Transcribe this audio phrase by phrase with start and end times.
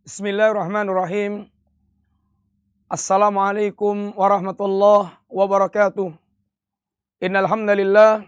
[0.00, 1.44] Bismillahirrahmanirrahim.
[2.88, 6.16] Assalamualaikum warahmatullahi wabarakatuh.
[7.20, 8.24] Innal hamdalillah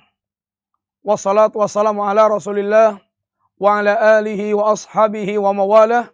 [1.00, 3.00] wassalatu wassalamu ala Rasulillah
[3.56, 6.12] wa ala alihi wa ashabihi wa mawalah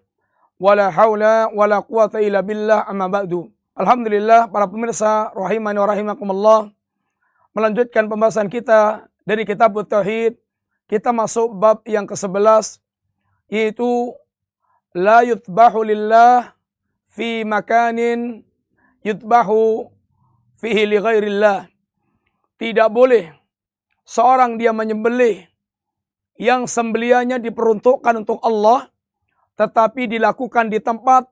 [0.63, 3.51] wala haula wala quwata illa billah amma ba'du.
[3.75, 6.61] Alhamdulillah para pemirsa rahimani wa rahimakumullah
[7.51, 10.39] melanjutkan pembahasan kita dari kitab Tauhid
[10.87, 12.79] kita masuk bab yang ke-11
[13.51, 14.15] yaitu
[14.99, 16.59] la yutbahu lillah
[17.15, 18.43] fi makanin
[19.07, 19.87] yutbahu
[20.59, 21.71] fihi li ghairillah.
[22.59, 23.31] Tidak boleh
[24.03, 25.47] seorang dia menyembelih
[26.43, 28.91] yang sembeliannya diperuntukkan untuk Allah
[29.55, 31.31] tetapi dilakukan di tempat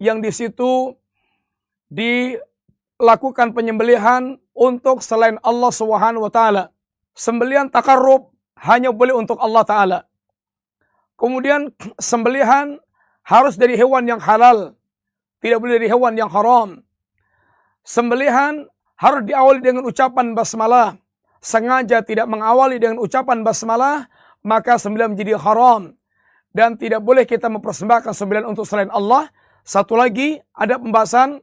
[0.00, 0.96] yang di situ
[1.92, 6.72] dilakukan penyembelihan untuk selain Allah Subhanahu wa taala.
[7.12, 9.98] Sembelihan takarrub hanya boleh untuk Allah Ta'ala.
[11.18, 12.78] Kemudian sembelihan
[13.26, 14.74] harus dari hewan yang halal.
[15.42, 16.82] Tidak boleh dari hewan yang haram.
[17.82, 20.94] Sembelihan harus diawali dengan ucapan basmalah.
[21.42, 24.06] Sengaja tidak mengawali dengan ucapan basmalah,
[24.46, 25.98] maka sembelihan menjadi haram.
[26.54, 29.26] Dan tidak boleh kita mempersembahkan sembelihan untuk selain Allah.
[29.66, 31.42] Satu lagi, ada pembahasan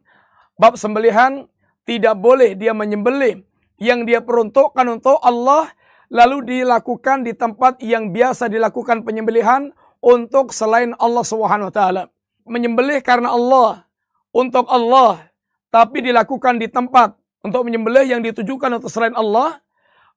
[0.55, 1.47] bab sembelihan,
[1.83, 3.43] tidak boleh dia menyembelih
[3.79, 5.71] yang dia peruntukkan untuk Allah
[6.11, 12.03] lalu dilakukan di tempat yang biasa dilakukan penyembelihan untuk selain Allah Subhanahu wa taala.
[12.47, 13.85] Menyembelih karena Allah,
[14.33, 15.29] untuk Allah,
[15.69, 17.13] tapi dilakukan di tempat
[17.45, 19.61] untuk menyembelih yang ditujukan untuk selain Allah,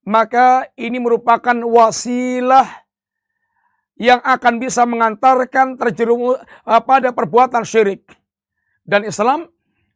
[0.02, 2.66] maka ini merupakan wasilah
[4.00, 8.02] yang akan bisa mengantarkan terjerumus eh, pada perbuatan syirik.
[8.82, 9.46] Dan Islam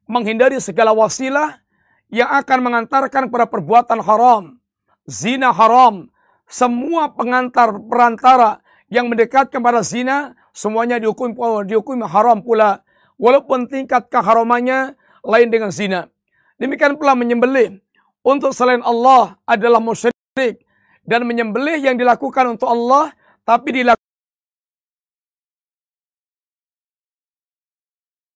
[0.07, 1.59] menghindari segala wasilah
[2.07, 4.63] yang akan mengantarkan pada perbuatan haram
[5.09, 6.11] zina haram.
[6.47, 11.35] Semua pengantar perantara yang mendekat kepada zina semuanya dihukum
[11.67, 12.83] dihukum haram pula.
[13.17, 14.93] Walaupun tingkat keharamannya
[15.25, 16.13] lain dengan zina.
[16.61, 17.81] Demikian pula menyembelih.
[18.21, 20.61] Untuk selain Allah adalah musyrik.
[21.07, 23.15] Dan menyembelih yang dilakukan untuk Allah
[23.47, 23.87] tapi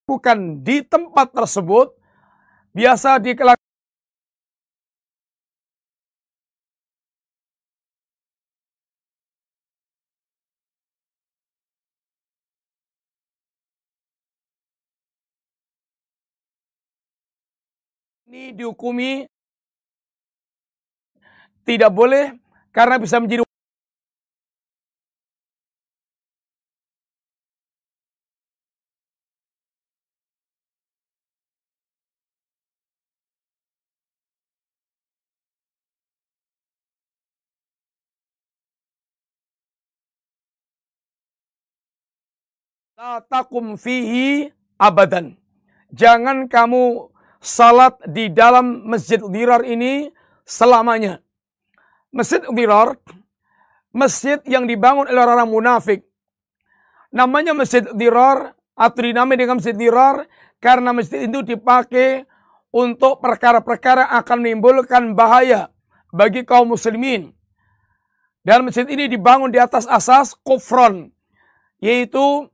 [0.06, 1.98] dilakukan di tempat tersebut
[2.70, 3.59] biasa dilakukan
[18.54, 19.26] dihukumi
[21.64, 22.34] tidak boleh
[22.74, 23.50] karena bisa menjadi
[43.26, 45.34] takum fihi abadan.
[45.90, 47.09] Jangan kamu
[47.40, 50.12] salat di dalam Masjid Dirar ini
[50.44, 51.24] selamanya.
[52.12, 53.00] Masjid Dirar,
[53.90, 56.00] masjid yang dibangun oleh orang-orang munafik.
[57.10, 60.28] Namanya Masjid Dirar atau dinamai dengan Masjid Dirar
[60.60, 62.28] karena masjid itu dipakai
[62.70, 65.72] untuk perkara-perkara akan menimbulkan bahaya
[66.14, 67.34] bagi kaum muslimin.
[68.40, 71.12] Dan masjid ini dibangun di atas asas kufron,
[71.76, 72.48] yaitu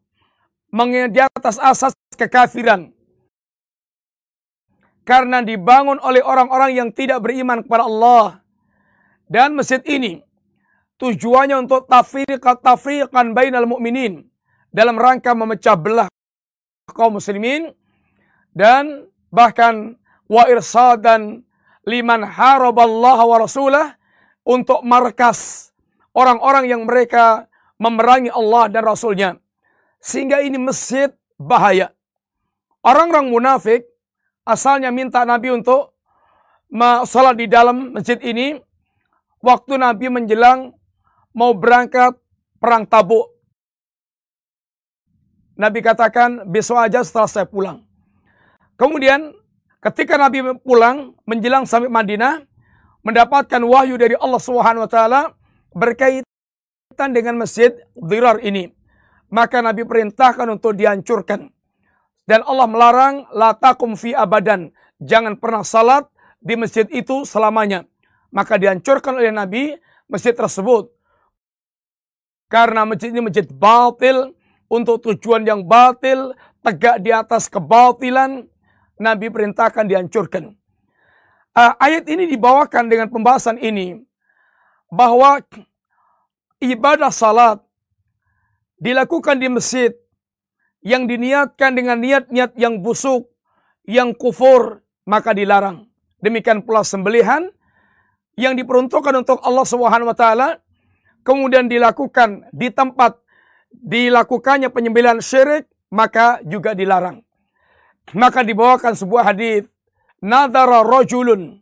[1.15, 2.96] di atas asas kekafiran
[5.07, 8.43] karena dibangun oleh orang-orang yang tidak beriman kepada Allah.
[9.31, 10.19] Dan masjid ini
[10.99, 14.27] tujuannya untuk tafriqat tafriqan bainal mu'minin
[14.75, 16.11] dalam rangka memecah belah
[16.91, 17.71] kaum muslimin
[18.55, 19.95] dan bahkan
[20.27, 21.43] wa irsadan
[21.87, 23.87] liman haraballaha wa rasulah
[24.47, 25.71] untuk markas
[26.15, 29.31] orang-orang yang mereka memerangi Allah dan Rasulnya.
[30.01, 31.93] Sehingga ini masjid bahaya.
[32.81, 33.85] Orang-orang munafik
[34.47, 35.99] asalnya minta Nabi untuk
[37.05, 38.57] sholat di dalam masjid ini.
[39.43, 40.73] Waktu Nabi menjelang
[41.37, 42.17] mau berangkat
[42.59, 43.31] perang tabuk.
[45.57, 47.85] Nabi katakan besok aja setelah saya pulang.
[48.77, 49.33] Kemudian
[49.81, 52.45] ketika Nabi pulang menjelang sampai Madinah
[53.07, 55.21] mendapatkan wahyu dari Allah Subhanahu wa taala
[55.73, 58.73] berkaitan dengan masjid Dirar ini.
[59.31, 61.56] Maka Nabi perintahkan untuk dihancurkan.
[62.27, 64.75] Dan Allah melarang la takum fi abadan.
[64.99, 66.11] Jangan pernah salat
[66.43, 67.87] di masjid itu selamanya.
[68.35, 69.79] Maka dihancurkan oleh Nabi
[70.11, 70.91] masjid tersebut.
[72.51, 74.35] Karena masjid ini masjid batil
[74.67, 78.47] untuk tujuan yang batil, tegak di atas kebatilan,
[78.99, 80.55] Nabi perintahkan dihancurkan.
[81.57, 84.03] Uh, ayat ini dibawakan dengan pembahasan ini
[84.93, 85.41] bahwa
[86.61, 87.63] ibadah salat
[88.77, 89.93] dilakukan di masjid
[90.87, 93.27] yang diniatkan dengan niat-niat yang busuk,
[93.91, 95.91] yang kufur, maka dilarang.
[96.23, 97.51] Demikian pula sembelihan
[98.39, 100.63] yang diperuntukkan untuk Allah Subhanahu wa taala
[101.27, 103.19] kemudian dilakukan di tempat
[103.75, 107.19] dilakukannya penyembelihan syirik maka juga dilarang.
[108.15, 109.67] Maka dibawakan sebuah hadis
[110.23, 111.59] nadara rajulun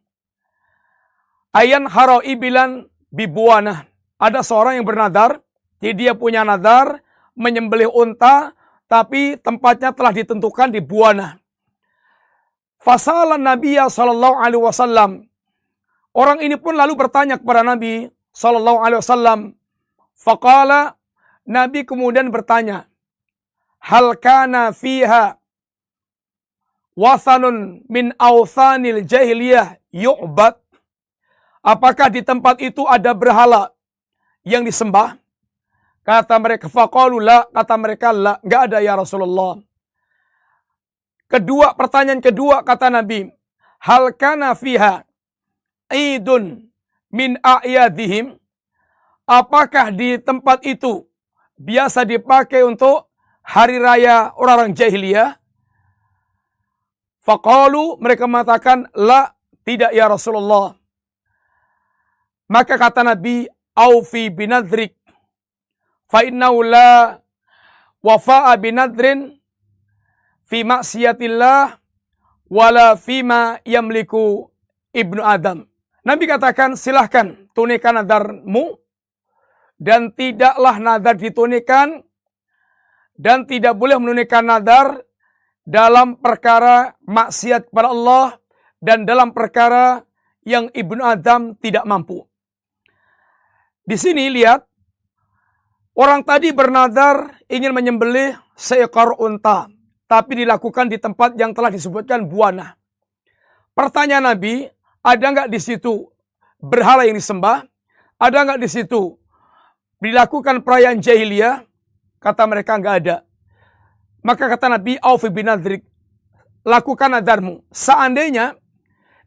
[1.56, 3.88] ayan haro ibilan bibuana.
[4.20, 5.43] Ada seorang yang bernadar,
[5.81, 7.03] dia punya nadar
[7.35, 8.55] menyembelih unta
[8.94, 11.43] tapi tempatnya telah ditentukan di buana.
[12.79, 15.11] Fasalan Nabi sallallahu alaihi wasallam.
[16.14, 19.41] Orang ini pun lalu bertanya kepada Nabi sallallahu alaihi wasallam.
[20.14, 20.94] Faqala
[21.43, 22.87] Nabi kemudian bertanya,
[23.82, 25.43] "Hal kana fiha
[26.94, 30.55] wasanun min awsanil jahiliyah yu'bad?"
[31.67, 33.75] Apakah di tempat itu ada berhala
[34.46, 35.19] yang disembah?
[36.05, 39.56] Kata mereka, faqalu la, kata mereka la, enggak ada ya Rasulullah.
[41.25, 43.25] Kedua, pertanyaan kedua kata Nabi,
[43.81, 45.01] hal kana fiha
[45.89, 46.69] idun
[47.09, 48.37] min a'yadihim?
[49.25, 51.09] Apakah di tempat itu
[51.56, 53.09] biasa dipakai untuk
[53.41, 55.41] hari raya orang-orang jahiliyah?
[57.25, 59.33] Faqalu mereka mengatakan la
[59.65, 60.77] tidak ya Rasulullah.
[62.53, 64.93] Maka kata Nabi, "Aufi binadrik
[66.11, 67.19] fa innahu la
[68.05, 69.37] wafa'a binadrin
[70.45, 71.81] fi maksiatillah
[72.49, 74.51] wala fima yamliku
[74.93, 75.65] ibnu Adam."
[76.05, 78.77] Nabi katakan, silahkan tunaikan nadarmu
[79.81, 82.05] dan tidaklah nadar ditunikan
[83.17, 85.01] dan tidak boleh menunaikan nadar
[85.65, 88.37] dalam perkara maksiat kepada Allah
[88.85, 90.05] dan dalam perkara
[90.45, 92.21] yang Ibnu Adam tidak mampu.
[93.85, 94.69] Di sini lihat,
[95.94, 99.70] orang tadi bernadar ingin menyembelih seekor unta,
[100.11, 102.79] tapi dilakukan di tempat yang telah disebutkan buana.
[103.75, 104.70] Pertanyaan Nabi,
[105.02, 106.06] ada nggak di situ
[106.62, 107.67] berhala yang disembah?
[108.19, 109.19] Ada nggak di situ
[109.99, 111.67] dilakukan perayaan jahiliyah?
[112.23, 113.17] Kata mereka nggak ada.
[114.25, 115.85] Maka kata Nabi, Aufi bin Adrik,
[116.64, 117.61] lakukan nadarmu.
[117.69, 118.56] Seandainya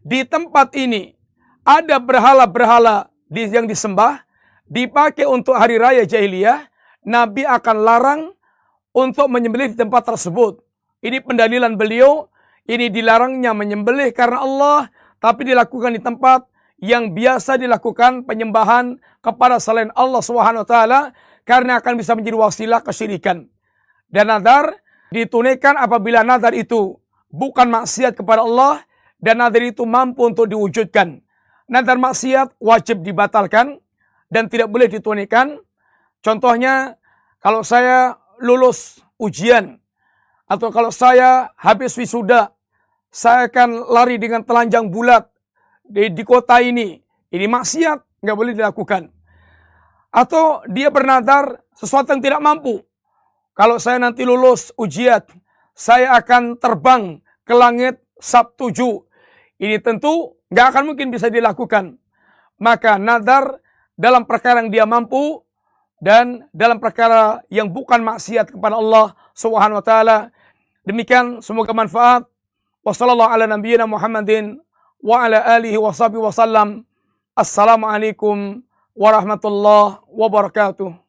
[0.01, 1.13] di tempat ini
[1.61, 4.25] ada berhala-berhala yang disembah,
[4.67, 6.67] dipakai untuk hari raya jahiliyah,
[7.07, 8.21] Nabi akan larang
[8.91, 10.59] untuk menyembelih di tempat tersebut.
[10.99, 12.27] Ini pendalilan beliau,
[12.67, 14.79] ini dilarangnya menyembelih karena Allah,
[15.23, 16.45] tapi dilakukan di tempat
[16.77, 21.01] yang biasa dilakukan penyembahan kepada selain Allah Subhanahu wa taala
[21.41, 23.49] karena akan bisa menjadi wasilah kesyirikan.
[24.07, 24.77] Dan nadar
[25.09, 26.99] ditunaikan apabila nadar itu
[27.31, 28.83] bukan maksiat kepada Allah
[29.17, 31.23] dan nadar itu mampu untuk diwujudkan.
[31.67, 33.81] Nadar maksiat wajib dibatalkan
[34.27, 35.59] dan tidak boleh ditunaikan.
[36.23, 36.99] Contohnya,
[37.39, 39.79] kalau saya lulus ujian
[40.47, 42.51] atau kalau saya habis wisuda,
[43.11, 45.27] saya akan lari dengan telanjang bulat
[45.83, 46.99] di, di kota ini.
[47.27, 49.11] Ini maksiat, nggak boleh dilakukan.
[50.11, 52.79] Atau dia bernadar sesuatu yang tidak mampu.
[53.57, 55.23] Kalau saya nanti lulus ujian,
[55.73, 58.73] saya akan terbang ke langit Sabtu
[59.61, 61.97] Ini tentu nggak akan mungkin bisa dilakukan.
[62.57, 63.61] Maka nadar
[63.97, 65.41] dalam perkara yang dia mampu
[65.97, 70.17] dan dalam perkara yang bukan maksiat kepada Allah Subhanahu wa taala.
[70.85, 72.23] Demikian semoga manfaat.
[72.85, 74.61] Wassallallahu ala nabiyyina Muhammadin
[75.01, 76.85] wa ala alihi wasallam.
[77.35, 78.63] Assalamualaikum
[78.95, 81.06] warahmatullahi wabarakatuh.